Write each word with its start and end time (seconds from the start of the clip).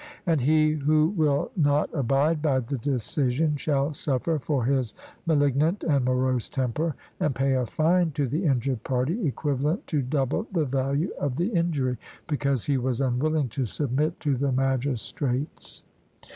And 0.25 0.41
he 0.41 0.71
who 0.71 1.09
will 1.09 1.51
not 1.55 1.91
abide 1.93 2.41
by 2.41 2.61
the 2.61 2.79
decision 2.79 3.55
shall 3.55 3.93
suffer 3.93 4.39
for 4.39 4.65
his 4.65 4.95
malignant 5.27 5.83
and 5.83 6.03
morose 6.05 6.49
temper, 6.49 6.95
and 7.19 7.35
pay 7.35 7.53
a 7.53 7.67
fine 7.67 8.09
to 8.13 8.25
the 8.25 8.43
injured 8.45 8.83
party, 8.83 9.27
equivalent 9.27 9.85
to 9.85 10.01
double 10.01 10.47
the 10.51 10.65
value 10.65 11.11
of 11.19 11.35
the 11.35 11.49
injury, 11.49 11.97
because 12.25 12.65
he 12.65 12.77
was 12.79 12.99
unwilling 12.99 13.47
to 13.49 13.65
submit 13.65 14.19
to 14.21 14.33
the 14.35 14.51
magistrates. 14.51 15.83